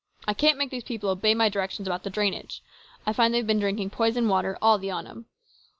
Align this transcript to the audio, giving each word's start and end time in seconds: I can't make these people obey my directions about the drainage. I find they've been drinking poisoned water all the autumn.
I 0.27 0.33
can't 0.33 0.57
make 0.57 0.71
these 0.71 0.83
people 0.83 1.11
obey 1.11 1.35
my 1.35 1.47
directions 1.47 1.87
about 1.87 2.01
the 2.01 2.09
drainage. 2.09 2.63
I 3.05 3.13
find 3.13 3.31
they've 3.31 3.45
been 3.45 3.59
drinking 3.59 3.91
poisoned 3.91 4.29
water 4.29 4.57
all 4.59 4.79
the 4.79 4.89
autumn. 4.89 5.27